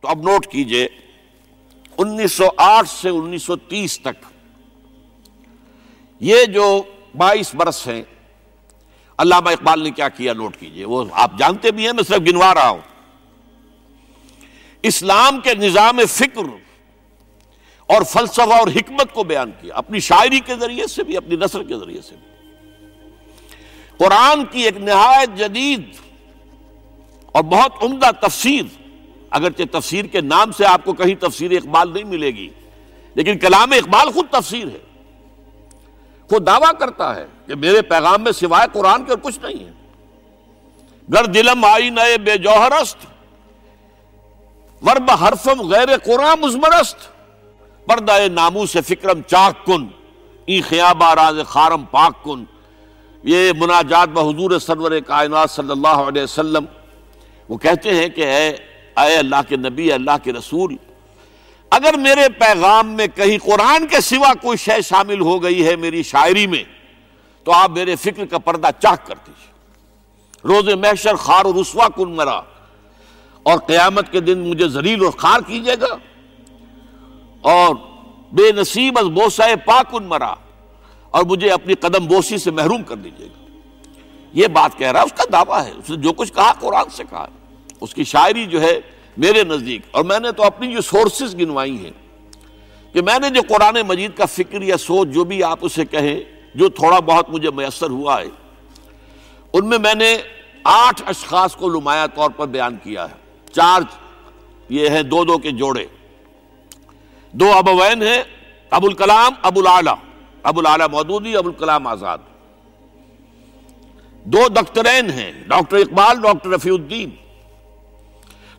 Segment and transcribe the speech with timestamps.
[0.00, 0.86] تو اب نوٹ کیجیے
[1.98, 4.24] انیس سو آٹھ سے انیس سو تیس تک
[6.20, 6.82] یہ جو
[7.16, 8.02] بائیس برس ہیں،
[9.18, 12.54] علامہ اقبال نے کیا کیا نوٹ کیجیے؟ وہ آپ جانتے بھی ہیں، میں صرف گنوا
[12.54, 12.80] رہا ہوں۔
[14.82, 16.42] اسلام کے نظام فکر
[17.86, 21.62] اور فلسفہ اور حکمت کو بیان کیا، اپنی شاعری کے ذریعے سے بھی، اپنی نثر
[21.62, 22.28] کے ذریعے سے بھی۔
[23.96, 25.88] قرآن کی ایک نہایت جدید
[27.22, 28.77] اور بہت عمدہ تفسیر
[29.30, 32.48] اگرچہ تفسیر کے نام سے آپ کو کہیں تفسیر اقبال نہیں ملے گی،
[33.14, 34.78] لیکن کلام اقبال خود تفسیر ہے۔
[36.30, 39.72] خود دعویٰ کرتا ہے کہ میرے پیغام میں سوائے قرآن کے اور کچھ نہیں ہے۔
[41.08, 43.06] گر دلم آئی نئے بے جوہرست،
[44.82, 47.08] ورب حرفم غیر قرآن مزمرست،
[47.86, 49.86] پردہ نامو سے فکرم چاک کن،
[50.46, 52.44] ای خیابہ راز خارم پاک کن۔
[53.24, 56.64] یہ مناجات بحضور سرور کائنات صلی اللہ علیہ وسلم
[57.48, 58.52] وہ کہتے ہیں کہ اے
[58.98, 60.74] اے اللہ کے نبی اللہ کے رسول،
[61.72, 66.02] اگر میرے پیغام میں کہیں قرآن کے سوا کوئی شے شامل ہو گئی ہے میری
[66.02, 66.62] شاعری میں،
[67.46, 69.46] تو آپ میرے فکر کا پردہ چاک کر دیجیے
[70.44, 72.40] روز محشر خار و رسوا کن مرا،
[73.46, 75.94] اور قیامت کے دن مجھے زلیل اور خار کیجیے گا۔
[77.42, 77.74] اور
[78.32, 80.34] بے نصیب از بوسائے پاکن مرا،
[81.10, 83.46] اور مجھے اپنی قدم بوسی سے محروم کر دیجیے گا۔
[84.32, 86.90] یہ بات کہہ رہا ہے، اس کا دعویٰ ہے، اس نے جو کچھ کہا قرآن
[86.90, 87.26] سے کہا
[87.80, 88.78] اس کی شاعری جو ہے
[89.16, 91.90] میرے نزدیک، اور میں نے تو اپنی جو سورسز گنوائی ہیں،
[92.94, 96.18] کہ میں نے جو قرآن مجید کا فکر یا سوچ جو بھی آپ اسے کہیں،
[96.54, 98.28] جو تھوڑا بہت مجھے میسر ہوا ہے،
[99.52, 100.16] ان میں میں نے
[100.64, 103.82] آٹھ اشخاص کو نمایاں طور پر بیان کیا ہے۔ چار
[104.68, 105.84] یہ ہیں دو دو کے جوڑے۔
[107.34, 108.22] دو ابوین ہیں،
[108.70, 109.94] ابو الکلام، ابو العلیٰ
[110.42, 112.18] ابو العلیٰ مودودی، ابو الکلام آزاد۔
[114.24, 117.10] دو دکترین ہیں، ڈاکٹر اقبال، ڈاکٹر رفیع الدین۔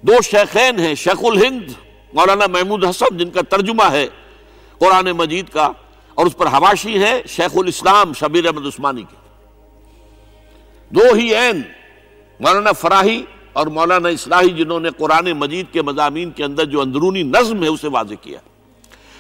[0.04, 1.72] دو شیخین ہیں، شیخ الہند،
[2.14, 4.08] مولانا محمود حسن، جن کا ترجمہ ہے
[4.78, 5.72] قرآن مجید کا،
[6.16, 9.16] اور اس پر حواشی ہے شیخ الاسلام شبیر احمد عثمانی کے۔
[10.92, 11.62] دو ہی عین،
[12.40, 13.24] مولانا فراہی
[13.54, 17.68] اور مولانا اصلاحی، جنہوں نے قرآن مجید کے مضامین کے اندر جو اندرونی نظم ہے،
[17.68, 18.40] اسے واضح کیا۔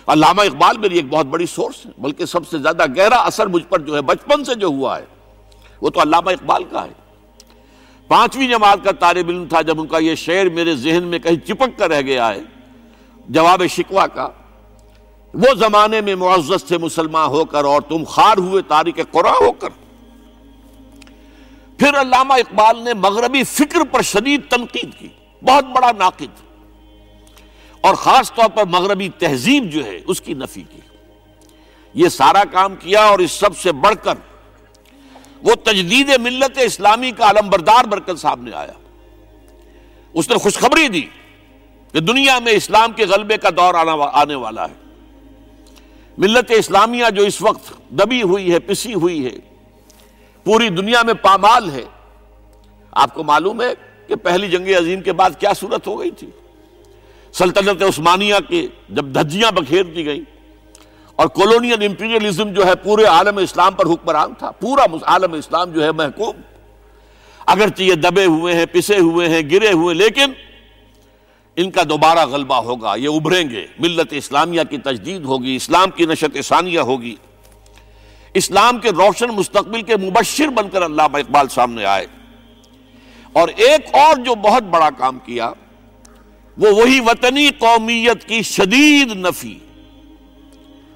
[0.07, 3.63] علامہ اقبال میری ایک بہت بڑی سورس ہے بلکہ سب سے زیادہ گہرا اثر مجھ
[3.63, 5.05] پر جو ہے، بچپن سے جو ہوا ہے،
[5.81, 6.93] وہ تو علامہ اقبال کا ہے۔
[8.09, 11.47] پانچویں جماعت کا طالب علم تھا جب ان کا یہ شعر میرے ذہن میں کہیں
[11.47, 12.41] چپک کر رہ گیا ہے،
[13.29, 14.29] جواب شکوا کا۔
[15.33, 19.51] وہ زمانے میں معزز تھے مسلمان ہو کر اور تم خار ہوئے تاریخ قرآن ہو
[19.51, 19.69] کر۔
[21.77, 25.07] پھر علامہ اقبال نے مغربی فکر پر شدید تنقید کی،
[25.41, 26.61] بہت بڑا ناقد۔
[27.81, 30.79] اور خاص طور پر مغربی تہذیب جو ہے، اس کی نفی کی۔
[31.93, 34.13] یہ سارا کام کیا اور اس سب سے بڑھ کر
[35.43, 38.73] وہ تجدید ملت اسلامی کا علم بردار برکت سامنے آیا۔
[40.13, 41.01] اس نے خوشخبری دی
[41.93, 43.73] کہ دنیا میں اسلام کے غلبے کا دور
[44.13, 44.73] آنے والا ہے۔
[46.17, 49.37] ملت اسلامیہ جو اس وقت دبی ہوئی ہے، پسی ہوئی ہے،
[50.43, 51.85] پوری دنیا میں پامال ہے۔
[52.91, 53.73] آپ کو معلوم ہے
[54.07, 56.29] کہ پہلی جنگ عظیم کے بعد کیا صورت ہو گئی تھی؟
[57.33, 60.38] سلطنت عثمانیہ کے جب دھجیاں بکھیر دی گئیں
[61.19, 65.83] اور کولونیل امپیریلزم جو ہے پورے عالم اسلام پر حکمران تھا، پورا عالم اسلام جو
[65.83, 66.41] ہے محکوم۔
[67.45, 70.31] اگرچہ یہ دبے ہوئے ہیں، پسے ہوئے ہیں، گرے ہوئے، لیکن
[71.55, 76.05] ان کا دوبارہ غلبہ ہوگا، یہ ابھریں گے۔ ملت اسلامیہ کی تجدید ہوگی، اسلام کی
[76.05, 77.15] نشت ثانیہ ہوگی۔
[78.33, 82.05] اسلام کے روشن مستقبل کے مبشر بن کر اللہ اقبال سامنے آئے۔
[83.33, 85.51] اور ایک اور جو بہت بڑا کام کیا،
[86.57, 89.59] وہ وہی وطنی قومیت کی شدید نفی۔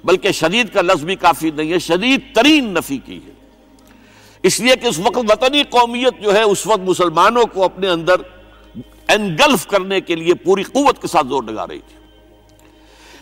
[0.04, 3.32] بلکہ شدید کا لفظ بھی کافی نہیں ہے، شدید ترین نفی کی ہے۔
[4.42, 8.14] اس لیے کہ اس وقت وطنی قومیت جو ہے، اس وقت مسلمانوں کو اپنے اندر
[9.08, 11.96] انگلف کرنے کے لیے پوری قوت کے ساتھ زور لگا رہی تھی۔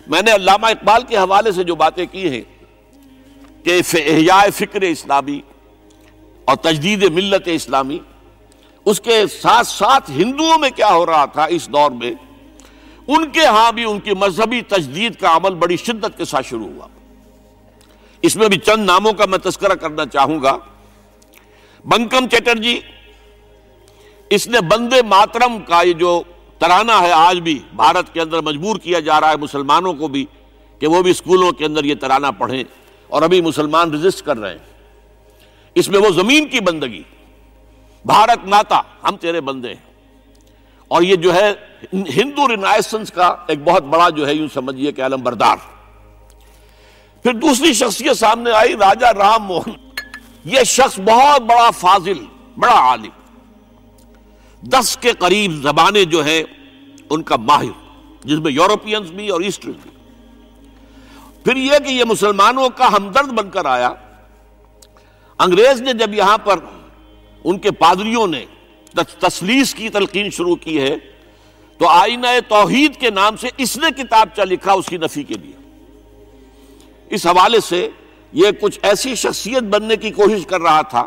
[0.06, 2.42] میں نے علامہ اقبال کے حوالے سے جو باتیں کی ہیں
[3.64, 5.40] کہ احیاء فکر اسلامی
[6.44, 7.98] اور تجدید ملت اسلامی،
[8.84, 12.12] اس کے ساتھ ساتھ ہندوؤں میں کیا ہو رہا تھا اس دور میں؟
[13.08, 16.68] ان کے ہاں بھی ان کی مذہبی تجدید کا عمل بڑی شدت کے ساتھ شروع
[16.68, 16.86] ہوا۔
[18.22, 20.58] اس میں بھی چند ناموں کا میں تذکرہ کرنا چاہوں گا۔
[21.84, 22.80] بنکم چیٹرجی
[24.30, 26.22] اس نے بندے ماترم کا یہ جو
[26.58, 30.26] ترانہ ہے آج بھی بھارت کے اندر مجبور کیا جا رہا ہے مسلمانوں کو بھی
[30.78, 32.64] کہ وہ بھی اسکولوں کے اندر یہ ترانہ پڑھیں
[33.08, 34.90] اور ابھی مسلمان رجسٹ کر رہے ہیں۔
[35.74, 37.02] اس میں وہ زمین کی بندگی،
[38.04, 39.91] بھارت ماتا، ہم تیرے بندے ہیں۔
[40.92, 41.52] اور یہ جو ہے
[41.92, 45.56] ہندو رینائسنس کا ایک بہت بڑا جو ہے یوں سمجھیے کہ علم بردار۔
[47.22, 49.70] پھر دوسری شخصیت سامنے آئی، راجا رام موہن۔
[50.44, 52.24] یہ شخص بہت بڑا فاضل،
[52.56, 53.10] بڑا عالم۔
[54.62, 56.42] دس کے قریب زبانیں جو ہے
[57.10, 59.90] ان کا ماہر، جس میں یورپینز بھی اور ایسٹرن بھی۔
[61.44, 63.90] پھر یہ کہ یہ مسلمانوں کا ہمدرد بن کر آیا۔
[65.38, 66.58] انگریز نے جب یہاں پر
[67.44, 68.44] ان کے پادریوں نے
[69.18, 70.96] تسلیس کی تلقین شروع کی ہے،
[71.78, 75.34] تو آئینہ توحید کے نام سے اس نے کتاب چا لکھا اس کی نفی کے
[75.34, 75.52] لیے۔
[77.10, 77.88] اس حوالے سے
[78.32, 81.06] یہ کچھ ایسی شخصیت بننے کی کوشش کر رہا تھا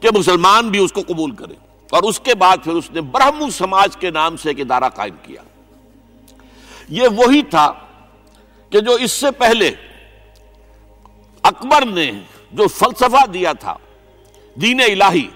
[0.00, 1.54] کہ مسلمان بھی اس کو قبول کرے۔
[1.90, 5.14] اور اس کے بعد پھر اس نے برہم سماج کے نام سے ایک ادارہ قائم
[5.22, 5.42] کیا۔
[6.88, 7.72] یہ وہی تھا
[8.70, 9.70] کہ جو اس سے پہلے
[11.42, 12.10] اکبر نے
[12.52, 13.76] جو فلسفہ دیا تھا،
[14.54, 15.28] دین الہی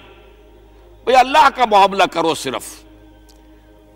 [1.06, 2.62] بھئی اللہ کا معاملہ کرو صرف۔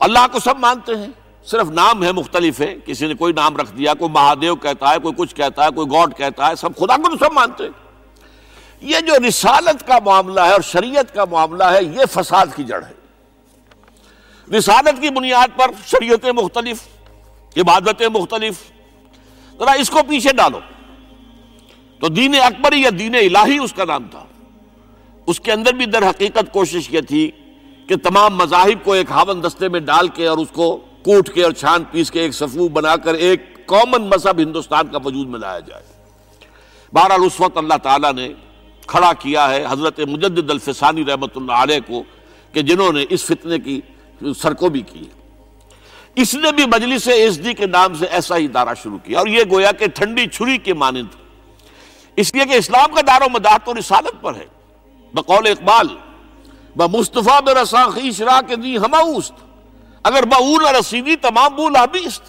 [0.01, 1.07] اللہ کو سب مانتے ہیں،
[1.45, 4.99] صرف نام ہے، مختلف ہے۔ کسی نے کوئی نام رکھ دیا، کوئی مہادیو کہتا ہے،
[4.99, 7.71] کوئی کچھ کہتا ہے، کوئی گاڈ کہتا ہے، سب خدا کو تو سب مانتے ہیں۔
[8.81, 12.83] یہ جو رسالت کا معاملہ ہے اور شریعت کا معاملہ ہے، یہ فساد کی جڑ
[12.85, 12.93] ہے۔
[14.59, 16.83] رسالت کی بنیاد پر شریعتیں مختلف،
[17.57, 18.55] عبادتیں مختلف۔
[19.59, 20.61] ذرا اس کو پیچھے ڈالو۔
[22.01, 24.25] تو دین اکبری یا دین الہی اس کا نام تھا۔
[25.26, 27.31] اس کے اندر بھی در حقیقت کوشش یہ تھی
[27.87, 31.44] کہ تمام مذاہب کو ایک ہاون دستے میں ڈال کے اور اس کو کوٹ کے
[31.44, 35.40] اور چھان پیس کے ایک صفو بنا کر ایک کامن مذہب ہندوستان کا وجود میں
[35.40, 35.82] لایا جائے۔
[36.93, 38.28] بہرحال اس وقت اللہ تعالیٰ نے
[38.87, 42.02] کھڑا کیا ہے حضرت مجدد الفسانی رحمۃ اللہ علیہ کو
[42.52, 43.81] کہ جنہوں نے اس فتنے کی
[44.38, 45.05] سرکو بھی کی۔
[46.14, 49.26] اس نے بھی مجلس ایس ڈی کے نام سے ایسا ہی ادارہ شروع کیا اور
[49.26, 51.14] یہ گویا کہ ٹھنڈی چھری کے مانند۔
[52.16, 54.46] اس لیے کہ اسلام کا دار و مدار تو رسالت پر ہے۔
[55.15, 55.89] بقول اقبال
[56.77, 59.33] مصطفیٰ کے دی ہماؤست
[60.03, 62.23] اگر بول رسیدی تمام بول حبیست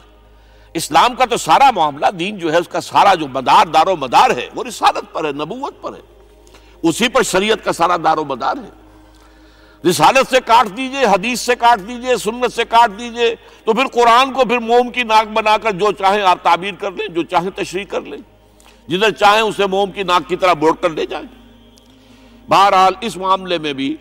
[0.74, 3.96] اسلام کا تو سارا معاملہ، دین جو ہے، اس کا سارا جو مدار، دار و
[3.96, 6.02] مدار ہے، وہ رسالت پر ہے، نبوت پر ہے۔
[6.84, 8.70] اسی پر شریعت کا سارا دار و مدار ہے۔
[9.90, 13.36] رسالت سے کاٹ دیجیے، حدیث سے کاٹ دیجیے، سنت سے کاٹ دیجیے،
[13.66, 16.92] تو پھر قرآن کو پھر موم کی ناک بنا کر جو چاہیں آپ تعبیر کر
[16.92, 18.20] لیں، جو چاہیں تشریح کر لیں۔
[18.88, 21.41] جدھر چاہیں اسے موم کی ناک کی طرح بوٹ کر لے جائیں۔
[22.52, 23.96] بہرحال اس معاملے میں بھی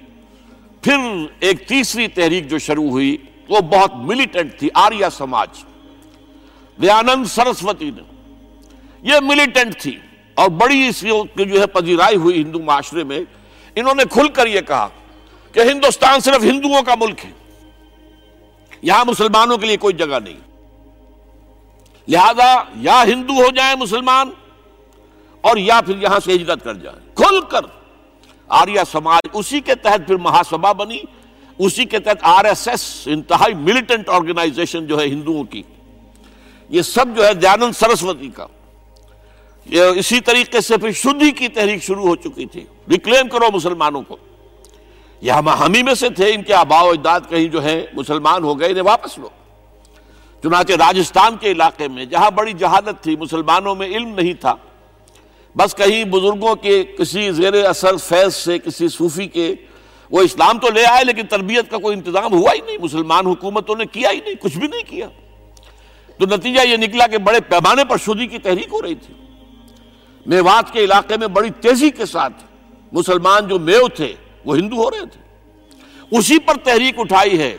[0.82, 0.96] پھر
[1.40, 3.16] ایک تیسری تحریک جو شروع ہوئی،
[3.48, 5.48] وہ بہت ملیٹنٹ تھی، آریہ سماج۔
[6.82, 8.02] دیانند سرسوتی نے۔
[9.02, 9.98] یہ ملیٹنٹ تھی
[10.34, 13.20] اور بڑی اس جو ہے پذیرائی ہوئی ہندو معاشرے میں۔
[13.76, 14.88] انہوں نے کھل کر یہ کہا
[15.52, 17.30] کہ ہندوستان صرف ہندوؤں کا ملک ہے۔
[18.82, 20.40] یہاں مسلمانوں کے لیے کوئی جگہ نہیں۔
[22.08, 24.30] لہذا یا ہندو ہو جائیں مسلمان
[25.40, 27.79] اور یا پھر یہاں سے ہجرت کر جائیں۔ کھل کر
[28.50, 30.98] آریہ سماج اسی کے تحت پھر مہاسبھا بنی،
[31.58, 35.62] اسی کے تحت آر ایس ایس انتہائی ملیٹنٹ آرگنائزیشن جو ہے ہندوؤں کی۔
[36.68, 38.46] یہ سب جو ہے دیانند سرسوتی کا۔
[39.66, 44.02] یہ اسی طریقے سے پھر شدھی کی تحریک شروع ہو چکی تھی۔ ریکلیم کرو مسلمانوں
[44.02, 44.16] کو۔
[45.20, 48.44] یہ ہم ہمی میں سے تھے، ان کے آبا و اجداد کہیں جو ہے مسلمان
[48.44, 49.28] ہو گئے، انہیں واپس لو۔
[50.42, 54.54] چنانچہ راجستھان کے علاقے میں جہاں بڑی جہالت تھی، مسلمانوں میں علم نہیں تھا
[55.56, 59.54] بس کہیں بزرگوں کے کسی زیر اثر فیض سے، کسی صوفی کے،
[60.10, 63.76] وہ اسلام تو لے آئے لیکن تربیت کا کوئی انتظام ہوا ہی نہیں، مسلمان حکومتوں
[63.76, 65.08] نے کیا ہی نہیں، کچھ بھی نہیں کیا۔
[66.18, 69.14] تو نتیجہ یہ نکلا کہ بڑے پیمانے پر شدی کی تحریک ہو رہی تھی۔
[70.26, 72.44] میوات کے علاقے میں بڑی تیزی کے ساتھ
[72.92, 74.14] مسلمان جو میو تھے،
[74.44, 75.20] وہ ہندو ہو رہے تھے۔
[76.18, 77.56] اسی پر تحریک اٹھائی ہے۔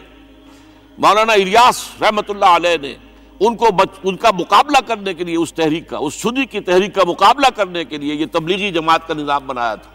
[0.98, 2.96] مولانا الیاس رحمت اللہ علیہ نے
[3.48, 3.70] ان کو
[4.04, 7.48] ان کا مقابلہ کرنے کے لیے اس تحریک کا، اس سدی کی تحریک کا مقابلہ
[7.56, 9.92] کرنے کے لیے یہ تبلیغی جماعت کا نظام بنایا تھا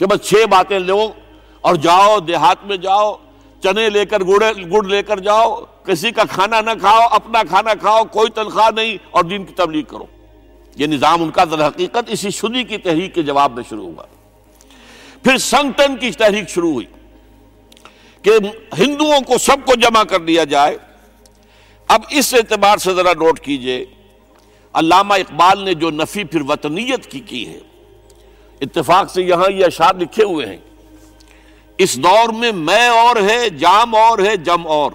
[0.00, 1.12] کہ بس چھ باتیں لو
[1.60, 3.16] اور جاؤ، دیہات میں جاؤ،
[3.62, 7.74] چنے لے کر گڑ گڑ لے کر جاؤ، کسی کا کھانا نہ کھاؤ، اپنا کھانا
[7.74, 10.06] کھاؤ، کوئی تنخواہ نہیں اور دین کی تبلیغ کرو۔
[10.76, 14.02] یہ نظام ان کا در حقیقت اسی شدی کی تحریک کے جواب میں شروع ہوا۔
[15.22, 16.86] پھر سنگٹن کی تحریک شروع ہوئی
[18.22, 18.30] کہ
[18.78, 20.76] ہندوؤں کو سب کو جمع کر دیا جائے
[21.88, 23.84] اب اس اعتبار سے ذرا نوٹ کیجیے،
[24.74, 27.58] علامہ اقبال نے جو نفی پھر وطنیت کی کی ہے،
[28.60, 30.56] اتفاق سے یہاں یہ اشعار لکھے ہوئے ہیں،
[31.78, 34.92] اس دور میں میں اور ہے، جام اور ہے، جم اور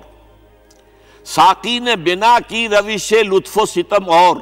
[1.25, 4.37] ساقی نے بنا کی روش لطف و ستم اور،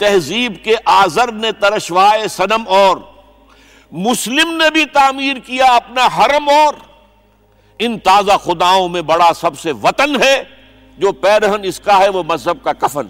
[0.00, 2.96] تہذیب کے آزر نے ترشوائے سنم اور،
[3.92, 6.74] مسلم نے بھی تعمیر کیا اپنا حرم اور،
[7.80, 10.42] ان تازہ خداؤں میں بڑا سب سے وطن ہے۔
[10.98, 13.06] جو پیرہن اس کا ہے وہ مذہب کا کفن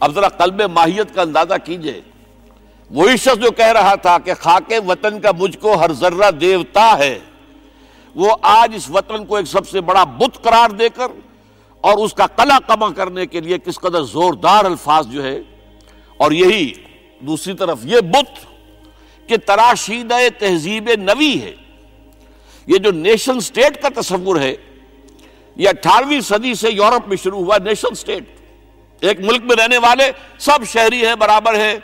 [0.00, 2.00] اب ذرا قلب ماہیت کا اندازہ کیجیے۔
[2.90, 6.86] وہی شخص جو کہہ رہا تھا کہ خاک وطن کا مجھ کو ہر ذرہ دیوتا
[6.98, 7.18] ہے،
[8.14, 11.10] وہ آج اس وطن کو ایک سب سے بڑا بت قرار دے کر
[11.84, 15.38] اور اس کا کلا کما کرنے کے لیے کس قدر زوردار الفاظ جو ہے،
[16.20, 16.72] اور یہی
[17.22, 18.44] دوسری طرف یہ بت
[19.28, 21.54] کہ تراشیدہ تہذیب نوی ہے۔
[22.68, 24.54] یہ جو نیشن سٹیٹ کا تصور ہے
[25.56, 28.24] یہ اٹھارہویں صدی سے یورپ میں شروع ہوا نیشن سٹیٹ۔
[29.00, 31.74] ایک ملک میں رہنے والے سب شہری ہیں، برابر ہیں،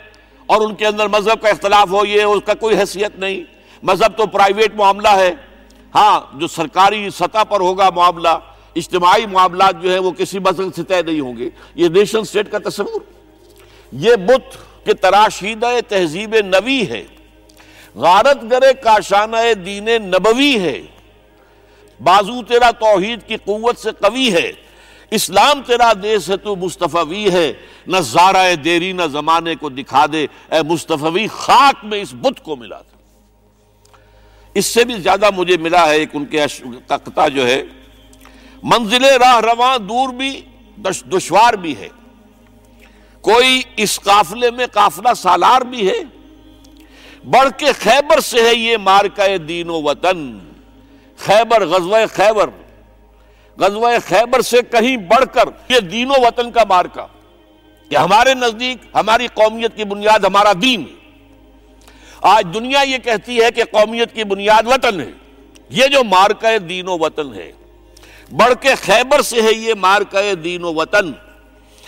[0.45, 3.43] اور ان کے اندر مذہب کا اختلاف ہو، یہ اس کا کوئی حیثیت نہیں۔
[3.83, 5.33] مذہب تو پرائیویٹ معاملہ ہے۔
[5.95, 8.29] ہاں جو سرکاری سطح پر ہوگا معاملہ،
[8.75, 12.51] اجتماعی معاملات جو ہیں، وہ کسی مذہب سے طے نہیں ہوں گے۔ یہ نیشن سٹیٹ
[12.51, 13.01] کا تصور۔
[13.91, 17.03] یہ بت کے تراشیدہ تہذیب نوی ہے۔
[17.95, 20.81] غارت گرے کاشانہ دین نبوی ہے۔
[22.03, 24.51] بازو تیرا توحید کی قوت سے قوی ہے،
[25.11, 27.53] اسلام تیرا دیس ہے تو مصطفی ہے،
[27.87, 32.55] نہ زارہ دیری نہ زمانے کو دکھا دے، اے مصطفی خاک میں اس بت کو
[32.55, 32.97] ملا تھا۔
[34.53, 36.45] اس سے بھی زیادہ مجھے ملا ہے ایک ان کے
[36.87, 37.63] تختہ جو ہے،
[38.63, 40.41] منزل راہ رواں دور بھی
[40.77, 41.89] دشوار بھی ہے۔
[43.21, 46.03] کوئی اس قافلے میں قافلہ سالار بھی ہے۔
[47.23, 50.39] بڑھ کے خیبر سے ہے یہ مارکہ دین و وطن۔
[51.19, 52.49] خیبر، غزوہ خیبر۔
[53.57, 57.07] غزوہ خیبر سے کہیں بڑھ کر یہ دین و وطن کا مارکا
[57.89, 60.95] کہ ہمارے نزدیک، ہماری قومیت کی بنیاد ہمارا دین ہے۔
[62.21, 65.11] آج دنیا یہ کہتی ہے کہ قومیت کی بنیاد وطن ہے۔
[65.69, 67.51] یہ جو مارکہ دین و وطن ہے،
[68.31, 71.11] بڑھ کے خیبر سے ہے یہ مارکہ دین و وطن۔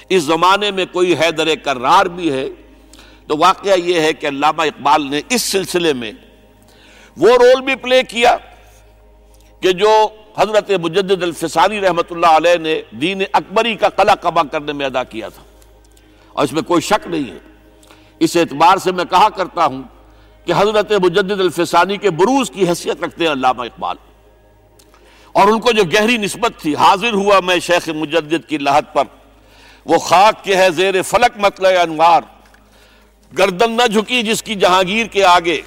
[0.09, 2.45] اس زمانے میں کوئی حیدر کرار بھی ہے،
[3.27, 6.11] تو واقعہ یہ ہے کہ علامہ اقبال نے اس سلسلے میں
[7.17, 8.37] وہ رول بھی پلے کیا۔
[9.61, 14.73] کہ جو حضرت مجدد الفسانی رحمت اللہ علیہ نے دین اکبری کا قلع قبا کرنے
[14.73, 15.43] میں ادا کیا تھا۔
[16.33, 17.37] اور اس میں کوئی شک نہیں ہے۔
[18.19, 19.83] اس اعتبار سے میں کہا کرتا ہوں
[20.45, 23.95] کہ حضرت مجدد الفسانی کے بروز کی حیثیت رکھتے ہیں علامہ اقبال۔
[25.31, 29.03] اور ان کو جو گہری نسبت تھی، حاضر ہوا میں شیخ مجدد کی لہت پر۔
[29.85, 32.21] وہ خاک کے ہے زیر فلک مطلع انوار۔
[33.37, 35.61] گردن نہ جھکی جس کی جہانگیر کے آگے۔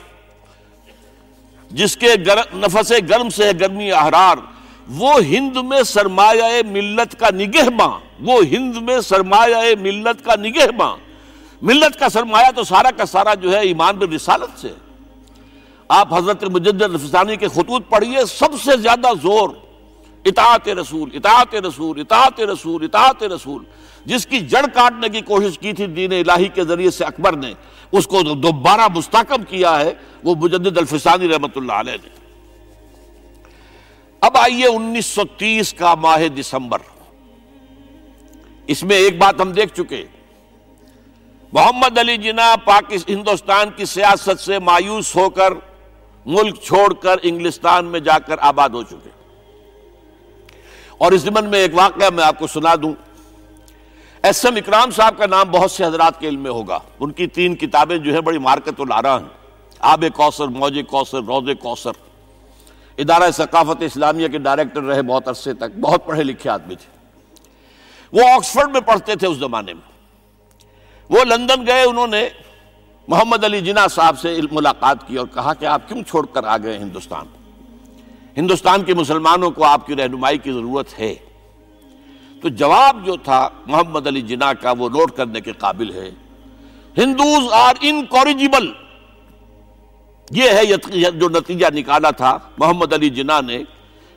[1.71, 2.14] جس کے
[2.54, 4.37] نفس گرم سے ہے گرمی احرار،
[4.88, 10.71] وہ ہند میں سرمایہ ملت کا نگہ باں وہ ہند میں سرمایہ ملت کا نگہ
[10.71, 10.97] باں
[11.62, 14.73] ملت کا سرمایہ تو سارا کا سارا جو ہے ایمان بن رسالت سے۔
[15.88, 19.49] آپ حضرت مجد الفسانی کے خطوط پڑھیے، سب سے زیادہ زور،
[20.25, 23.64] اطاعت رسول اطاعت رسول اطاعت رسول اطاعت رسول۔
[24.06, 27.52] جس کی جڑ کاٹنے کی کوشش کی تھی دین الہی کے ذریعے سے اکبر نے،
[27.92, 29.94] اس کو دوبارہ مستقب کیا ہے،
[30.25, 32.08] وہ مجدد الفسانی رحمت اللہ علیہ نے۔
[34.20, 36.78] اب آئیے انیس سو تیس کا ماہ دسمبر۔
[38.66, 40.04] اس میں ایک بات ہم دیکھ چکے
[41.52, 45.52] محمد علی جناح پاکستان ہندوستان کی سیاست سے مایوس ہو کر،
[46.26, 49.11] ملک چھوڑ کر انگلستان میں جا کر آباد ہو چکے
[50.99, 52.92] اور اس زمن میں ایک واقعہ میں آپ کو سنا دوں۔
[54.25, 57.26] ایس ایم اکرام صاحب کا نام بہت سے حضرات کے علم میں ہوگا۔ ان کی
[57.26, 59.28] تین کتابیں جو ہے بڑی مارکت و لارا ہیں۔
[59.78, 61.90] آب کوثر، موج کوثر روز کوثر۔
[62.99, 67.09] ادارہ ثقافت اسلامیہ کے ڈائریکٹر رہے بہت عرصے تک، بہت پڑھے لکھے آدمی تھے۔
[68.12, 69.93] وہ آکسفرڈ میں پڑھتے تھے اس زمانے میں۔
[71.09, 72.28] وہ لندن گئے، انہوں نے
[73.09, 76.57] محمد علی جناح صاحب سے ملاقات کی اور کہا کہ آپ کیوں چھوڑ کر آ
[76.57, 77.26] گئے ہندوستان؟
[78.37, 81.14] ہندوستان کے مسلمانوں کو آپ کی رہنمائی کی ضرورت ہے۔
[82.44, 86.10] تو جواب جو تھا محمد علی جناح کا وہ نوٹ کرنے کے قابل ہے۔
[86.96, 88.66] ہندوز آر انکوریجیبل
[90.30, 90.64] یہ ہے
[91.10, 93.62] جو نتیجہ نکالا تھا محمد علی جناح نے۔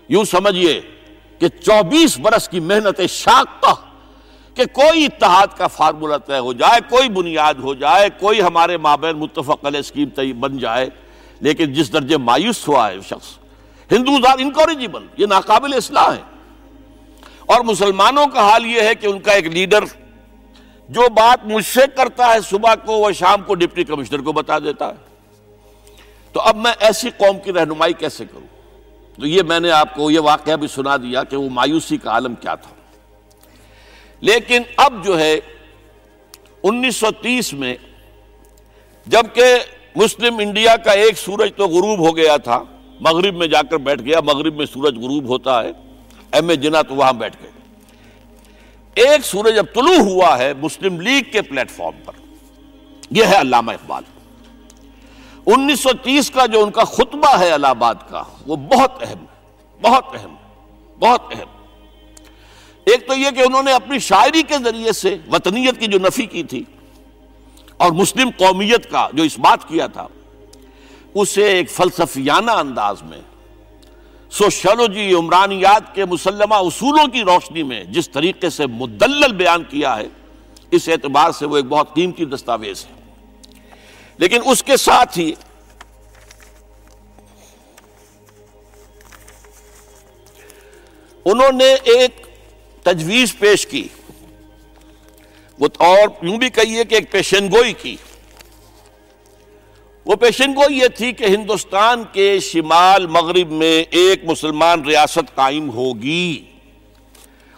[0.10, 0.80] یوں سمجھئے
[1.40, 3.74] کہ چوبیس برس کی محنت شاقہ
[4.58, 9.18] کہ کوئی اتحاد کا فارمولہ طے ہو جائے، کوئی بنیاد ہو جائے، کوئی ہمارے مابین
[9.18, 10.90] متفق علیہ اسکیم بن جائے،
[11.40, 13.38] لیکن جس درجے مایوس ہوا ہے شخص،
[13.92, 16.37] ہندوز آر انکوریجیبل یہ ناقابل اصلاح ہے۔
[17.48, 19.84] اور مسلمانوں کا حال یہ ہے کہ ان کا ایک لیڈر
[20.90, 24.60] جو بات مجھ سے کرتا ہے صبح کو وہ شام کو ڈپٹی کمشنر کو بتا
[24.60, 25.26] دیتا ہے۔
[26.32, 28.48] تو اب میں ایسی قوم کی رہنمائی کیسے کروں؟
[29.22, 32.10] تو یہ میں نے آپ کو یہ واقعہ بھی سنا دیا کہ وہ مایوسی کا
[32.10, 32.76] عالم کیا تھا۔
[34.20, 35.40] لیکن اب جو ہے،
[36.64, 37.76] انیس سو تیس میں
[39.06, 39.56] جبکہ
[39.96, 42.64] مسلم انڈیا کا ایک سورج تو غروب ہو گیا تھا،
[43.00, 45.72] مغرب میں جا کر بیٹھ گیا، مغرب میں سورج غروب ہوتا ہے۔
[46.34, 47.52] ایم اے جنا تو وہاں بیٹھ گئے۔
[48.94, 52.14] ایک سورج اب طلوع ہوا ہے مسلم لیگ کے پلیٹ فارم پر،
[53.12, 54.04] یہ ہے علامہ اقبال۔
[55.46, 59.26] انیس سو تیس کا جو ان کا خطبہ ہے الہ آباد کا، وہ بہت اہم
[59.82, 60.36] بہت اہم
[61.00, 61.56] بہت اہم۔
[62.86, 66.26] ایک تو یہ کہ انہوں نے اپنی شاعری کے ذریعے سے وطنیت کی جو نفی
[66.26, 66.64] کی تھی
[67.78, 70.08] اور مسلم قومیت کا جو اس بات کیا تھا،
[71.14, 73.22] اسے ایک فلسفیانہ انداز میں
[74.32, 80.08] سوشولوجی عمرانیات کے مسلمہ اصولوں کی روشنی میں جس طریقے سے مدلل بیان کیا ہے،
[80.72, 82.98] اس اعتبار سے وہ ایک بہت قیمتی دستاویز ہے۔
[84.18, 85.32] لیکن اس کے ساتھ ہی
[91.26, 92.28] انہوں نے ایک
[92.84, 93.88] تجویز پیش کی۔
[95.60, 97.96] وہ اور یوں بھی کہیے کہ ایک پیشن گوئی کی۔
[100.08, 105.70] وہ پیشن گوئی یہ تھی کہ ہندوستان کے شمال مغرب میں ایک مسلمان ریاست قائم
[105.70, 106.46] ہوگی۔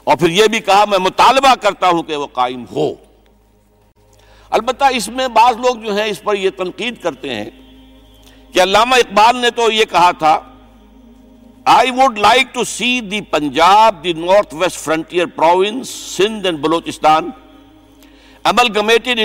[0.03, 2.93] اور پھر یہ بھی کہا، میں مطالبہ کرتا ہوں کہ وہ قائم ہو۔
[4.49, 7.49] البتہ اس میں بعض لوگ جو ہیں اس پر یہ تنقید کرتے ہیں
[8.53, 10.39] کہ علامہ اقبال نے تو یہ کہا تھا
[11.65, 17.29] I would like to see the Punjab the north west frontier province Sindh and Balochistan
[18.49, 19.17] amalgamated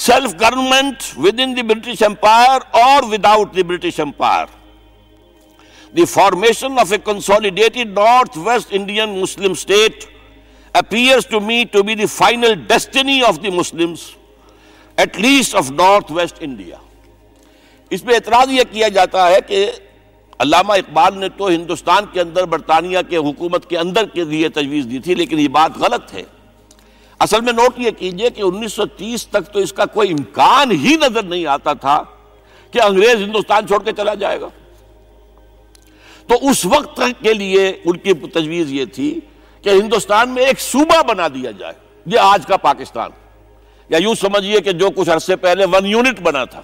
[0.00, 1.02] self government
[1.40, 3.26] within the British empire or with
[3.56, 4.46] the British empire
[5.96, 10.04] the formation of a consolidated north west Indian Muslim state
[10.92, 13.94] the final destiny of the Muslim
[14.96, 16.76] at least of north west India
[17.90, 19.70] اس پہ اعتراض یہ کیا جاتا ہے کہ
[20.38, 24.86] علامہ اقبال نے تو ہندوستان کے اندر برطانیہ کے حکومت کے اندر کے لیے تجویز
[24.90, 26.22] دی تھی، لیکن یہ بات غلط ہے۔
[27.20, 30.70] اصل میں نوٹ یہ کیجیے کہ انیس سو تیس تک تو اس کا کوئی امکان
[30.70, 32.02] ہی نظر نہیں آتا تھا
[32.70, 34.48] کہ انگریز ہندوستان چھوڑ کے چلا جائے گا۔
[36.26, 39.20] تو اس وقت کے لیے ان کی تجویز یہ تھی
[39.62, 41.72] کہ ہندوستان میں ایک صوبہ بنا دیا جائے،
[42.06, 43.10] یہ آج کا پاکستان۔
[43.88, 46.60] یا یوں سمجھیے کہ جو کچھ عرصے پہلے ون یونٹ بنا تھا۔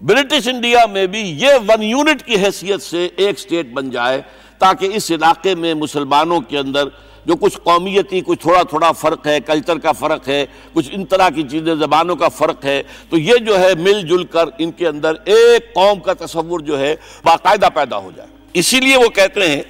[0.00, 4.22] برٹش انڈیا میں بھی یہ ون یونٹ کی حیثیت سے ایک سٹیٹ بن جائے
[4.58, 6.88] تاکہ اس علاقے میں مسلمانوں کے اندر
[7.26, 11.28] جو کچھ قومیتی، کچھ تھوڑا تھوڑا فرق ہے کلچر کا فرق ہے، کچھ ان طرح
[11.28, 14.86] کی چیزیں، زبانوں کا فرق ہے، تو یہ جو ہے مل جل کر ان کے
[14.88, 19.48] اندر ایک قوم کا تصور جو ہے باقاعدہ پیدا ہو جائے۔ اسی لیے وہ کہتے
[19.48, 19.62] ہیں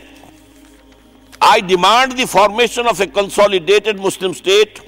[1.41, 4.79] I demand the formation of a consolidated Muslim state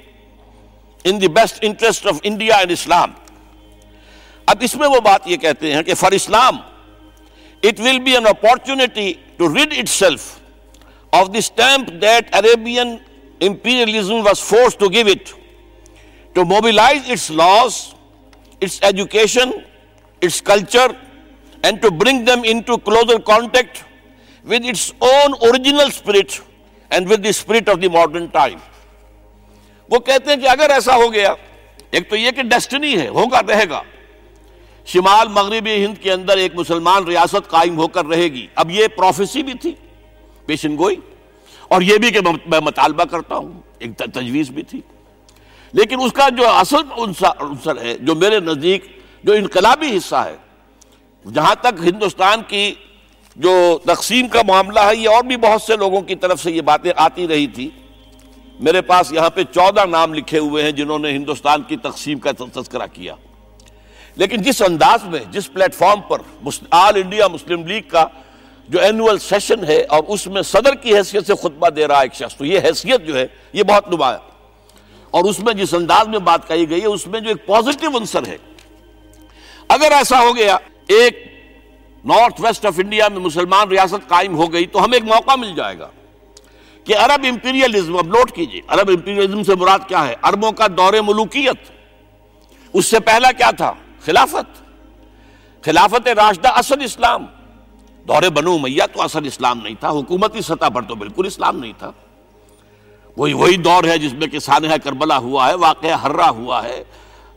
[1.04, 3.10] in the best interest of India and Islam
[4.48, 6.56] اب اس میں وہ بات یہ کہتے ہیں کہ for Islam
[7.62, 10.26] it will be an opportunity to rid itself
[11.12, 12.96] of the stamp that Arabian
[13.40, 15.32] imperialism was forced to give it
[16.32, 17.94] to mobilise its laws
[18.62, 19.50] its education
[20.22, 20.90] its culture
[21.62, 23.78] and to bring them into closer contact
[24.44, 26.40] with its own original spirit
[26.90, 28.58] and with the spirit of the modern time
[29.90, 31.34] وہ کہتے ہیں کہ اگر ایسا ہو گیا،
[31.90, 33.82] ایک تو یہ کہ ڈیسٹنی ہے، ہوگا، رہے گا۔
[34.86, 38.86] شمال مغربی ہند کے اندر ایک مسلمان ریاست قائم ہو کر رہے گی۔ اب یہ
[38.86, 39.74] پروفیسی بھی تھی۔
[40.46, 40.96] پیشن گوئی
[41.68, 44.80] اور یہ بھی کہ میں مطالبہ کرتا ہوں۔ ایک تجویز بھی تھی۔
[45.72, 48.84] لیکن اس کا جو اصل عنصر ہے، جو میرے نزدیک
[49.24, 50.36] جو انقلابی حصہ ہے،
[51.34, 52.74] جہاں تک ہندوستان کی
[53.36, 56.60] جو تقسیم کا معاملہ ہے، یہ اور بھی بہت سے لوگوں کی طرف سے یہ
[56.60, 57.70] باتیں آتی رہی تھی۔
[58.60, 62.30] میرے پاس یہاں پہ چودہ نام لکھے ہوئے ہیں جنہوں نے ہندوستان کی تقسیم کا
[62.54, 63.14] تذکرہ کیا۔
[64.16, 66.18] لیکن جس انداز میں، جس پلیٹ فارم پر
[66.70, 68.06] آل انڈیا مسلم لیگ کا
[68.68, 72.02] جو اینول سیشن ہے اور اس میں صدر کی حیثیت سے خطبہ دے رہا ہے
[72.02, 74.18] ایک شخص، تو یہ حیثیت جو ہے، یہ بہت نمایاں۔
[75.10, 77.96] اور اس میں جس انداز میں بات کہی گئی ہے، اس میں جو ایک پازیٹو
[77.96, 78.36] انصر ہے۔
[79.68, 80.56] اگر ایسا ہو گیا،
[80.88, 81.26] ایک
[82.04, 85.54] نارتھ ویسٹ آف انڈیا میں مسلمان ریاست قائم ہو گئی، تو ہمیں ایک موقع مل
[85.56, 85.88] جائے گا
[86.84, 90.92] کہ عرب امپیریلزم اب نوٹ کیجیے، عرب امپیریلزم سے مراد کیا ہے؟ عربوں کا دور
[90.92, 91.70] ملوکیت۔
[92.72, 93.72] اس سے پہلا کیا تھا؟
[94.04, 94.64] خلافت۔
[95.64, 97.26] خلافت راشدہ اصل اسلام۔
[98.08, 101.72] دور بنو میاں تو اصل اسلام نہیں تھا، حکومتی سطح پر تو بالکل اسلام نہیں
[101.78, 101.90] تھا۔
[103.16, 106.84] وہی وہی دور ہے جس میں کہ سانحہ کربلا ہوا ہے، واقعہ ہررا ہوا ہے،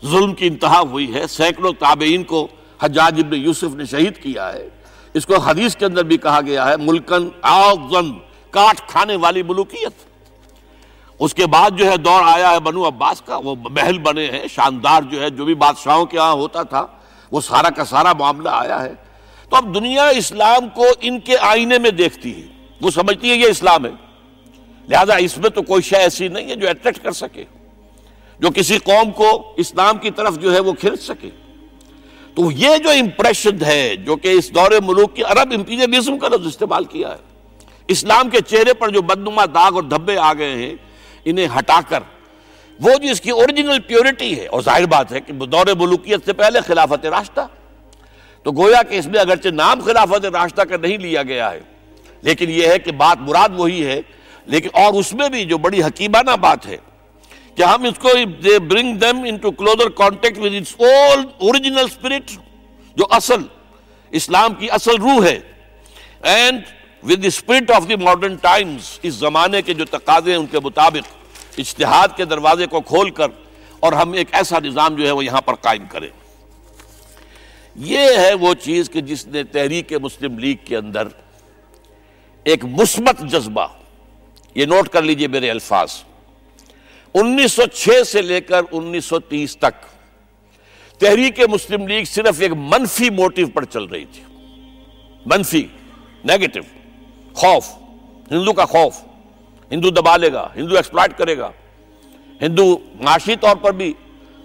[0.05, 2.47] ظلم کی انتہا ہوئی ہے۔ سینکڑوں تابعین کو
[2.81, 4.69] حجاج ابن یوسف نے شہید کیا ہے۔
[5.13, 8.13] اس کو حدیث کے اندر بھی کہا گیا ہے، ملکن آغن
[8.49, 9.93] کاٹ کھانے والی ملوکیت۔
[11.19, 14.47] اس کے بعد جو ہے دور آیا ہے بنو عباس کا، وہ محل بنے ہیں،
[14.47, 16.87] شاندار جو ہے، جو بھی بادشاہوں کے ہاں ہوتا تھا،
[17.31, 19.04] وہ سارا کا سارا معاملہ آیا ہے۔
[19.49, 22.47] تو اب دنیا اسلام کو ان کے آئینے میں دیکھتی ہے۔
[22.81, 23.91] وہ سمجھتی ہے یہ اسلام ہے۔
[24.89, 27.43] لہذا اس میں تو کوئی شے ایسی نہیں ہے جو اٹریکٹ کر سکے۔
[28.39, 31.29] جو کسی قوم کو اسلام کی طرف جو ہے وہ کھینچ سکے۔
[32.35, 36.47] تو یہ جو امپریشن ہے، جو کہ اس دور ملوک کی عرب امپیریلزم کا لفظ
[36.47, 37.17] استعمال کیا ہے۔
[37.87, 40.75] اسلام کے چہرے پر جو بدنما داغ اور دھبے آ گئے ہیں،
[41.25, 41.99] انہیں ہٹا کر،
[42.79, 46.33] وہ جو اس کی اوریجنل پیورٹی ہے، اور ظاہر بات ہے کہ دور ملوکیت سے
[46.33, 47.41] پہلے خلافت راستہ
[48.45, 51.59] تو گویا کہ اس میں اگرچہ نام خلافت راستہ کا نہیں لیا گیا ہے،
[52.23, 53.99] لیکن یہ ہے کہ بات مراد وہی ہے،
[54.45, 56.77] لیکن اور اس میں بھی جو بڑی حکیمانہ بات ہے
[57.57, 58.09] کہ ہم اس کو
[58.69, 62.31] bring them into closer contact with its old original spirit
[62.97, 63.41] جو اصل
[64.11, 65.39] اسلام کی اصل روح ہے۔
[66.33, 66.61] And
[67.03, 70.59] with the spirit of the modern times اس زمانے کے جو تقاضے ہیں ان کے
[70.59, 73.27] مطابق اجتہاد کے دروازے کو کھول کر
[73.79, 76.09] اور ہم ایک ایسا نظام جو ہے وہ یہاں پر قائم کریں۔
[77.75, 81.07] یہ ہے وہ چیز کہ جس نے تحریک مسلم لیگ کے اندر
[82.45, 83.67] ایک مثبت جذبہ،
[84.55, 85.93] یہ نوٹ کر لیجیے میرے الفاظ،
[87.13, 89.85] انیس سو چھ سے لے کر انیس سو تیس تک
[91.01, 94.23] تحریک مسلم لیگ صرف ایک منفی موٹیو پر چل رہی تھی۔
[95.25, 95.65] منفی
[96.23, 96.61] نیگیٹو
[97.33, 97.69] خوف،
[98.31, 99.01] ہندو کا خوف،
[99.71, 101.51] ہندو دبا لے گا، ہندو ایکسپلائٹ کرے گا۔
[102.41, 103.93] ہندو معاشی طور پر بھی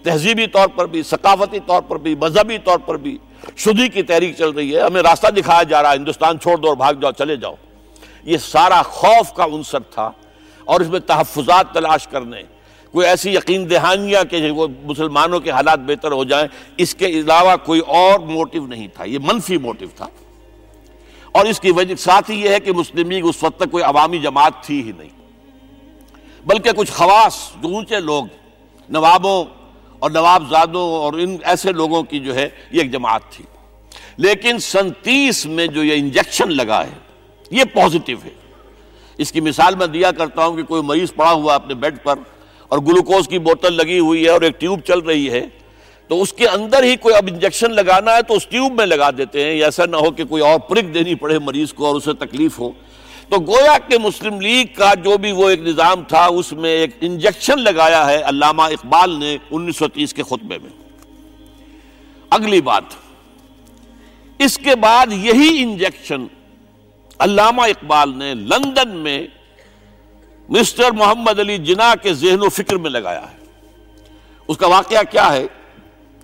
[0.03, 3.19] تہذیبی طور پر بھی، ثقافتی طور پر بھی، مذہبی طور پر بھی
[3.57, 6.69] شدی کی تحریک چل رہی ہے۔ ہمیں راستہ دکھایا جا رہا ہے، ہندوستان چھوڑ دو
[6.69, 7.55] اور بھاگ جاؤ، چلے جاؤ۔
[8.25, 10.11] یہ سارا خوف کا عنصر تھا
[10.65, 12.43] اور اس میں تحفظات تلاش کرنے،
[12.93, 17.57] کوئی ایسی یقین دہانیاں کہ وہ مسلمانوں کے حالات بہتر ہو جائیں، اس کے علاوہ
[17.65, 20.07] کوئی اور موٹیو نہیں تھا۔ یہ منفی موٹیو تھا۔
[21.33, 23.85] اور اس کی وجہ، ساتھ ہی یہ ہے کہ مسلم لیگ اس وقت تک کوئی
[23.85, 25.09] عوامی جماعت تھی ہی نہیں۔
[26.47, 28.25] بلکہ کچھ خواص، جو اونچے لوگ،
[28.89, 29.60] نوابوں
[30.01, 33.45] اور نواب زادوں اور ان ایسے لوگوں کی جو ہے یہ ایک جماعت تھی۔
[34.17, 36.99] لیکن سنتیس میں جو یہ انجیکشن لگا ہے،
[37.51, 38.31] یہ پوزیٹیو ہے۔
[39.19, 42.15] اس کی مثال میں دیا کرتا ہوں کہ کوئی مریض پڑا ہوا اپنے بیڈ پر
[42.69, 45.47] اور گلوکوز کی بوتل لگی ہوئی ہے اور ایک ٹیوب چل رہی ہے،
[46.09, 49.11] تو اس کے اندر ہی کوئی اب انجیکشن لگانا ہے تو اس ٹیوب میں لگا
[49.11, 52.13] دیتے ہیں۔ ایسا نہ ہو کہ کوئی اور پرک دینی پڑے مریض کو اور اسے
[52.13, 52.71] تکلیف ہو۔
[53.31, 56.91] تو گویا کہ مسلم لیگ کا جو بھی وہ ایک نظام تھا، اس میں ایک
[57.01, 60.71] انجیکشن لگایا ہے علامہ اقبال نے انیس سو تیس کے خطبے میں۔
[62.31, 62.83] اگلی بات۔
[64.39, 66.27] اس کے بعد یہی انجیکشن
[67.19, 69.27] علامہ اقبال نے لندن میں
[70.49, 73.37] مسٹر محمد علی جنا کے ذہن و فکر میں لگایا ہے۔
[74.49, 75.47] اس کا واقعہ کیا ہے؟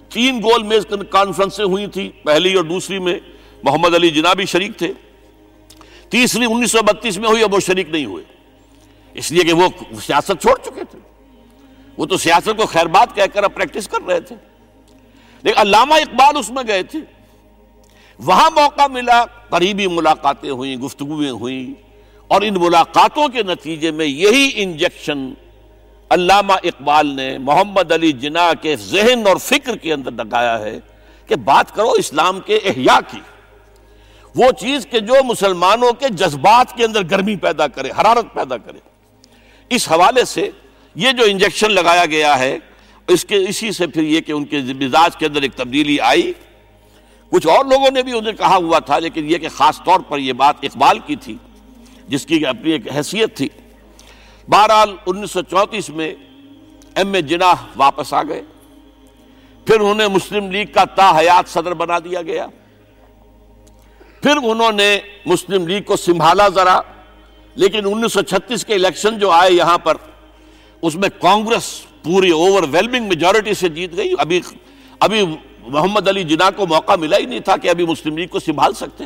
[0.09, 3.19] تین گول میز کانفرنسیں ہوئی تھی، پہلی اور دوسری میں۔
[3.63, 4.93] محمد علی جنا بھی شریک تھے۔
[6.09, 8.25] تیسری انیس سو بتیس میں ہوئی اب وہ شریک نہیں ہوئے۔
[9.15, 9.69] اس لیے کہ وہ
[10.07, 10.99] سیاست چھوڑ چکے تھے۔
[11.97, 14.37] وہ تو سیاست کو خیر بات کہہ کر اب پریکٹس کر رہے تھے۔
[15.43, 16.99] لیکن علامہ اقبال اس میں گئے تھے۔
[18.19, 21.87] وہاں موقع ملا، قریبی ملاقاتیں ہوئیں، گفتگویں ہوئیں۔
[22.29, 25.35] اور ان ملاقاتوں کے نتیجے میں یہی انجیکشن
[26.11, 30.79] علامہ اقبال نے محمد علی جناح کے ذہن اور فکر کے اندر لگایا ہے
[31.27, 33.21] کہ بات کرو اسلام کے احیاء کی۔
[34.37, 38.79] وہ چیز کہ جو مسلمانوں کے جذبات کے اندر گرمی پیدا کرے، حرارت پیدا کرے۔
[39.71, 40.51] اس حوالے سے
[40.95, 42.59] یہ جو انجیکشن لگایا گیا ہے،
[43.09, 46.33] اس کے، اسی سے پھر یہ کہ ان کے مزاج کے اندر ایک تبدیلی آئی۔
[47.31, 50.19] کچھ اور لوگوں نے بھی انہیں کہا ہوا تھا، لیکن یہ کہ خاص طور پر
[50.19, 51.37] یہ بات اقبال کی تھی،
[52.09, 53.49] جس کی اپنی ایک حیثیت تھی۔
[54.49, 56.15] بہرحال انیس سو چونتیس میں
[56.95, 58.43] ایم اے جناح واپس آ گئے۔
[59.67, 62.47] پھر انہیں مسلم لیگ کا تا حیات صدر بنا دیا گیا۔
[64.27, 66.81] پھر انہوں نے مسلم لیگ کو سنبھالا ذرا،
[67.55, 69.95] لیکن انیس سو چھتیس کے الیکشن جو آئے یہاں پر،
[70.83, 74.41] اس میں کانگریس پوری اوور ویلمنگ میجورٹی سے جیت گئی۔ ابھی
[75.01, 75.25] ابھی
[75.67, 78.73] محمد علی جناح کو موقع ملا ہی نہیں تھا کہ ابھی مسلم لیگ کو سنبھال
[78.73, 79.05] سکتے۔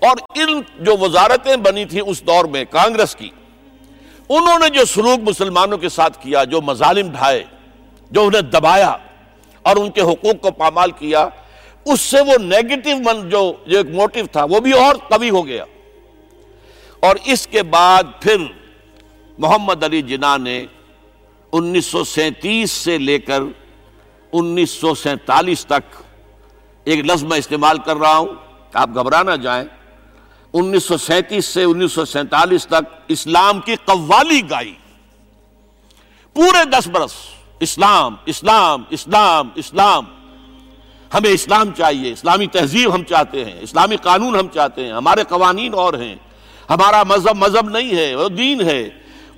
[0.00, 3.30] اور ان جو وزارتیں بنی تھیں اس دور میں کانگریس کی،
[4.28, 7.44] انہوں نے جو سلوک مسلمانوں کے ساتھ کیا، جو مظالم ڈھائے،
[8.10, 8.96] جو انہیں دبایا
[9.62, 11.28] اور ان کے حقوق کو پامال کیا
[11.84, 15.64] اس سے وہ نیگیٹو من جو ایک موٹیو تھا، وہ بھی اور قوی ہو گیا۔
[17.00, 18.36] اور اس کے بعد پھر
[19.38, 20.66] محمد علی جناح نے
[21.52, 23.40] انیس سو سینتیس سے لے کر
[24.32, 26.02] انیس سو سینتالیس تک
[26.84, 28.28] ایک لفظ میں استعمال کر رہا ہوں،
[28.72, 29.64] آپ گھبرا نہ جائیں۔
[30.52, 34.74] انیس سو سینتیس سے انیس سو سینتالیس تک اسلام کی قوالی گائی۔
[36.34, 37.12] پورے دس برس
[37.60, 40.04] اسلام اسلام اسلام اسلام۔
[41.14, 45.74] ہمیں اسلام چاہیے، اسلامی تہذیب ہم چاہتے ہیں، اسلامی قانون ہم چاہتے ہیں، ہمارے قوانین
[45.74, 46.16] اور ہیں۔
[46.70, 48.88] ہمارا مذہب مذہب نہیں ہے، وہ دین ہے۔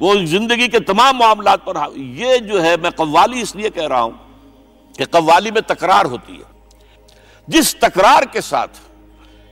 [0.01, 4.03] وہ زندگی کے تمام معاملات پر یہ جو ہے، میں قوالی اس لیے کہہ رہا
[4.03, 4.11] ہوں
[4.99, 6.69] کہ قوالی میں تکرار ہوتی ہے۔
[7.49, 8.79] جس تکرار کے ساتھ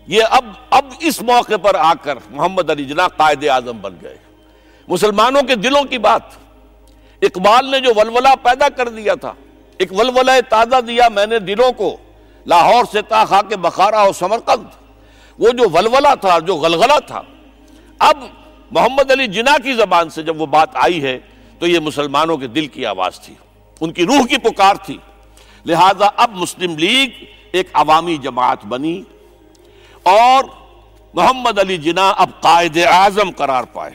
[0.06, 4.16] یہ اب اب اس موقع پر آ کر محمد علی جناح قائد اعظم بن گئے۔
[4.88, 6.22] مسلمانوں کے دلوں کی بات۔
[7.22, 9.34] اقبال نے جو ولولہ پیدا کر دیا تھا،
[9.78, 11.96] ایک ولولہ تازہ دیا میں نے دلوں کو۔
[12.48, 14.66] لاہور سے تا خا کے بخارا اور سمرقند،
[15.38, 17.22] وہ جو ولولہ تھا، جو غلغلہ تھا۔
[17.98, 18.16] اب
[18.70, 21.18] محمد علی جناح کی زبان سے جب وہ بات آئی ہے،
[21.58, 23.34] تو یہ مسلمانوں کے دل کی آواز تھی۔
[23.80, 24.98] ان کی روح کی پکار تھی۔
[25.66, 29.02] لہذا اب مسلم لیگ ایک عوامی جماعت بنی
[30.02, 30.44] اور
[31.14, 33.92] محمد علی جناح اب قائد اعظم قرار پائے۔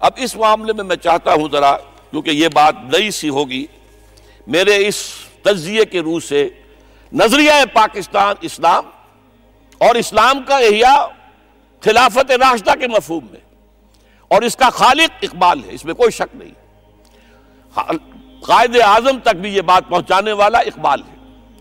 [0.00, 1.76] اب اس معاملے میں میں چاہتا ہوں ذرا،
[2.10, 3.66] کیونکہ یہ بات نئی سی ہوگی،
[4.46, 4.96] میرے اس
[5.42, 6.48] تجزیے کے روح سے
[7.12, 8.84] نظریہ پاکستان اسلام
[9.78, 11.04] اور اسلام کا احیاء
[11.80, 13.40] خلافت راشدہ کے مفہوم میں
[14.28, 16.50] اور اس کا خالق اقبال ہے، اس میں کوئی شک نہیں۔
[18.40, 21.16] قائد اعظم تک بھی یہ بات پہنچانے والا اقبال ہے۔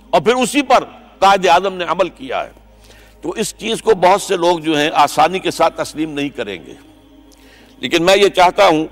[0.09, 0.83] اور پھر اسی پر
[1.19, 2.51] قائد اعظم نے عمل کیا ہے۔
[3.21, 6.65] تو اس چیز کو بہت سے لوگ جو ہیں آسانی کے ساتھ تسلیم نہیں کریں
[6.65, 6.73] گے۔
[7.77, 8.87] لیکن میں یہ چاہتا ہوں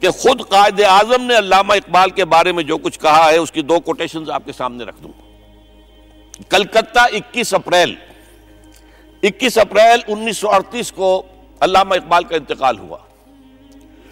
[0.00, 3.52] کہ خود قائد اعظم نے علامہ اقبال کے بارے میں جو کچھ کہا ہے، اس
[3.52, 5.27] کی دو کوٹیشنز آپ کے سامنے رکھ دوں۔
[6.48, 7.94] کلکتہ اکیس اپریل
[9.22, 11.22] اکیس اپریل انیس سو اڑتیس کو
[11.60, 12.98] علامہ اقبال کا انتقال ہوا۔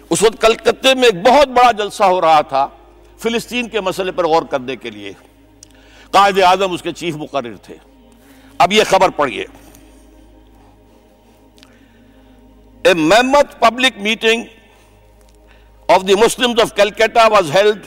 [0.09, 2.67] اس وقت کلکتے میں ایک بہت بڑا جلسہ ہو رہا تھا
[3.17, 5.13] فلسطین کے مسئلے پر غور کرنے کے لیے۔
[6.11, 7.75] قائد اعظم اس کے چیف مقرر تھے۔
[8.57, 9.45] اب یہ خبر پڑھیے۔
[12.85, 14.43] A mammoth public meeting
[15.87, 17.85] of the Muslim of Calcutta was held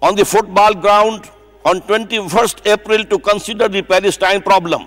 [0.00, 1.20] on the football ground
[1.64, 4.84] on twenty first April to consider the Palestine problem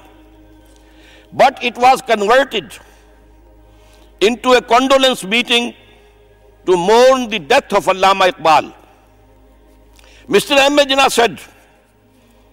[1.33, 2.73] but it was converted
[4.41, 5.71] into a condolence meeting
[6.67, 8.69] to mourn the death of Allama Iqbal
[10.29, 11.39] mister M A Jinnah said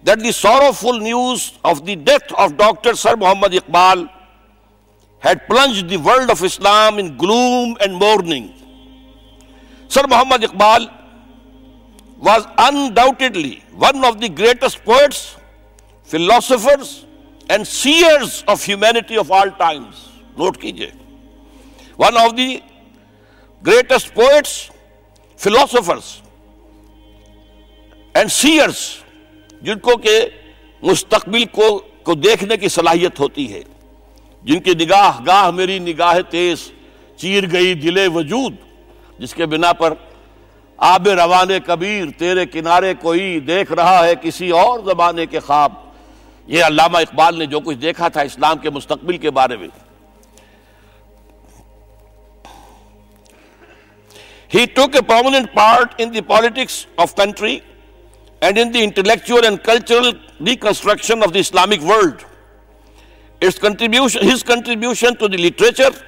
[0.03, 2.95] that the sorrowful news of the death of Dr.
[2.95, 4.09] Sir Muhammad Iqbal
[5.21, 8.53] had plunged the world of Islam in gloom and mourning.
[9.89, 10.89] Sir Muhammad Iqbal
[12.21, 15.35] was undoubtedly one of the greatest poets,
[16.03, 17.05] philosophers,
[17.49, 20.09] and seers of humanity of all times.
[20.37, 20.91] Note kijiye.
[21.97, 22.61] One of the
[23.63, 24.69] greatest poets,
[25.39, 26.21] philosophers,
[28.15, 28.81] and seers
[29.63, 30.19] جن کو کہ
[30.83, 31.67] مستقبل کو
[32.03, 33.61] کو دیکھنے کی صلاحیت ہوتی ہے
[34.43, 36.69] جن کی نگاہ گاہ میری نگاہ تیز
[37.21, 38.55] چیر گئی دل وجود
[39.19, 39.93] جس کے بنا پر
[40.81, 45.73] آب روان کبیر تیرے کنارے کوئی دیکھ رہا ہے کسی اور زمانے کے خواب
[46.47, 49.67] یہ علامہ اقبال نے جو کچھ دیکھا تھا اسلام کے مستقبل کے بارے میں
[54.51, 57.57] he took a prominent part in the politics of country
[58.41, 60.09] and in the intellectual and cultural
[60.45, 62.23] reconstruction of the Islamic world
[63.41, 66.01] its contribution his contribution to the literature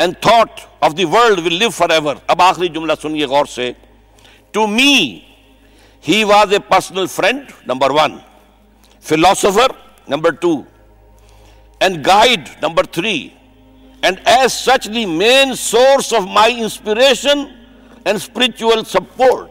[0.00, 3.72] and thought of the world will live forever اب آخری جملہ سنیے غور سے
[4.52, 5.18] to me
[6.08, 8.18] he was a personal friend number one
[9.00, 9.72] philosopher
[10.08, 10.62] number two
[11.78, 13.28] and guide number three
[14.02, 17.38] and as such the main source of my inspiration
[18.04, 19.50] and spiritual support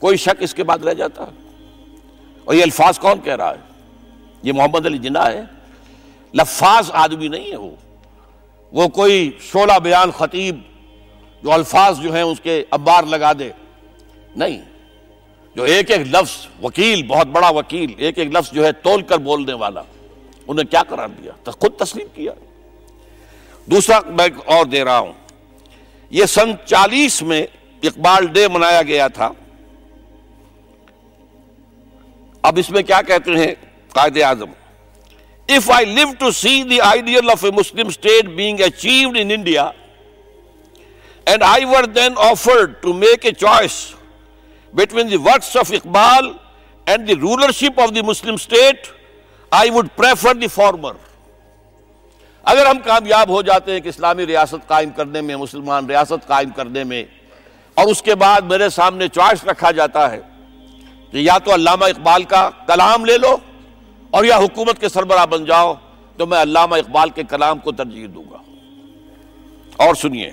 [0.00, 1.24] کوئی شک اس کے بعد رہ جاتا؟
[2.44, 3.72] اور یہ الفاظ کون کہہ رہا ہے؟
[4.42, 5.42] یہ محمد علی جناح ہے۔
[6.34, 7.70] لفاظ آدمی نہیں ہے وہ۔
[8.72, 10.60] وہ کوئی شولہ بیان خطیب
[11.42, 13.50] جو الفاظ جو ہیں اس کے ابار لگا دے۔
[14.36, 14.62] نہیں،
[15.56, 19.18] جو ایک ایک لفظ، وکیل، بہت بڑا وکیل، ایک ایک لفظ جو ہے تول کر
[19.18, 19.82] بولنے والا،
[20.46, 22.32] انہیں کیا قرار دیا؟ تو خود تسلیم کیا۔
[23.66, 25.12] دوسرا، میں اور دے رہا ہوں۔
[26.10, 27.46] یہ سن چالیس میں
[27.82, 29.30] اقبال ڈے منایا گیا تھا۔
[32.42, 33.54] اب اس میں کیا کہتے ہیں؟
[33.88, 34.50] Quaid Azam
[35.48, 39.70] if I live to see the ideal of a Muslim state being achieved in India
[41.26, 43.72] and I were then offered to make a choice
[44.74, 46.32] between the works of Iqbal
[46.86, 48.86] and the rulership of the Muslim state
[49.50, 50.92] I would prefer the former
[52.44, 56.50] اگر ہم کامیاب ہو جاتے ہیں کہ اسلامی ریاست قائم کرنے میں، مسلمان ریاست قائم
[56.50, 57.04] کرنے میں،
[57.76, 60.20] اور اس کے بعد میرے سامنے چوائس رکھا جاتا ہے
[61.10, 63.36] کہ یا تو علامہ اقبال کا کلام لے لو
[64.10, 65.74] اور یا حکومت کے سربراہ بن جاؤ،
[66.16, 68.38] تو میں علامہ اقبال کے کلام کو ترجیح دوں گا۔
[69.76, 70.30] اور سنیے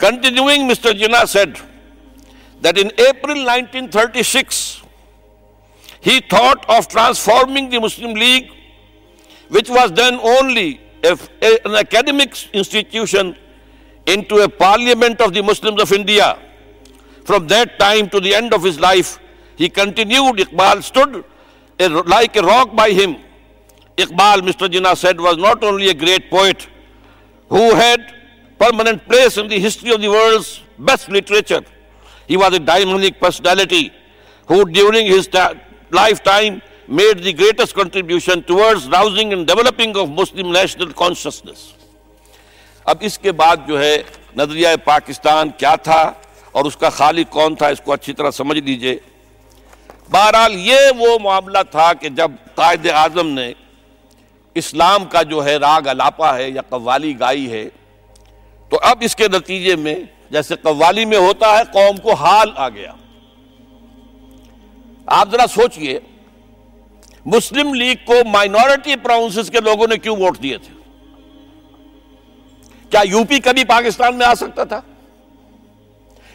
[0.00, 1.58] continuing mister Jinnah said
[2.64, 4.60] that in April nineteen thirty six
[6.06, 8.52] he thought of transforming the Muslim League
[9.54, 10.72] which was then only
[11.04, 13.36] an academic institution
[14.06, 16.38] into a parliament of the Muslims of India.
[17.24, 19.18] From that time to the end of his life,
[19.56, 21.24] he continued, Iqbal stood
[21.78, 23.16] a, like a rock by him.
[23.96, 24.68] Iqbal, Mr.
[24.68, 26.68] Jinnah said, was not only a great poet
[27.50, 28.14] who had
[28.60, 31.62] permanent place in the history of the world's best literature.
[32.28, 33.92] He was a dynamic personality
[34.48, 35.28] who during his
[35.90, 41.72] lifetime made the greatest contribution towards rousing and developing of Muslim national consciousness.
[42.86, 43.96] اب اس کے بعد جو ہے
[44.36, 46.00] نظریہ پاکستان کیا تھا
[46.52, 48.96] اور اس کا خالق کون تھا اس کو اچھی طرح سمجھ لیجیے
[50.10, 53.52] بہرحال یہ وہ معاملہ تھا کہ جب قائد اعظم نے
[54.56, 57.68] اسلام کا جو ہے راگ الاپا ہے یا قوالی گائی ہے
[58.68, 59.96] تو اب اس کے نتیجے میں
[60.30, 62.92] جیسے قوالی میں ہوتا ہے، قوم کو حال آ گیا۔
[65.06, 66.00] آپ ذرا سوچئے،
[67.26, 70.74] مسلم لیگ کو مائنورٹی پراؤنسز کے لوگوں نے کیوں ووٹ دیے تھے؟
[72.90, 74.80] کیا یو پی کبھی پاکستان میں آ سکتا تھا؟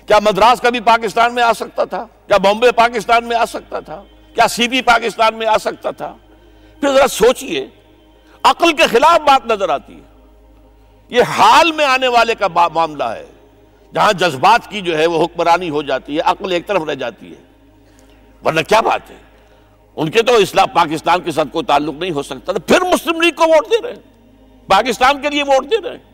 [0.06, 4.04] کیا مدراس کبھی پاکستان میں آ سکتا تھا؟ کیا بامبے پاکستان میں آ سکتا تھا؟
[4.36, 6.16] کیا سی پی پاکستان میں آ سکتا تھا؟
[6.80, 7.68] پھر ذرا سوچئے،
[8.44, 10.13] عقل کے خلاف بات نظر آتی ہے۔
[11.10, 13.26] یہ حال میں آنے والے کا معاملہ ہے۔
[13.94, 17.32] جہاں جذبات کی جو ہے وہ حکمرانی ہو جاتی ہے، عقل ایک طرف رہ جاتی
[17.32, 17.42] ہے۔
[18.46, 19.16] ورنہ کیا بات ہے؟
[19.96, 23.32] ان کے تو اسلام، پاکستان کے ساتھ کوئی تعلق نہیں ہو سکتا پھر مسلم لیگ
[23.32, 24.00] کو ووٹ دے رہے ہیں۔
[24.68, 26.14] پاکستان کے لیے ووٹ دے رہے ہیں۔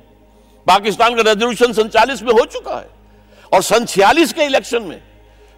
[0.65, 2.88] پاکستان کا ریزولوشن سن چالیس میں ہو چکا ہے۔
[3.43, 4.99] اور سن چھیالیس کے الیکشن میں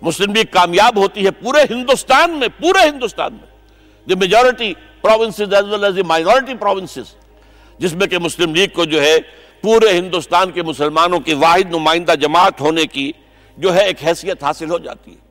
[0.02, 3.52] مسلم لیگ کامیاب ہوتی ہے پورے ہندوستان میں، پورے ہندوستان میں۔
[4.10, 7.20] The majority provinces as well as the minority provinces
[7.82, 9.17] جس میں کہ مسلم لیگ کو جو ہے
[9.62, 13.12] پورے ہندوستان کے مسلمانوں کی واحد نمائندہ جماعت ہونے کی
[13.58, 15.31] جو ہے ایک حیثیت حاصل ہو جاتی ہے۔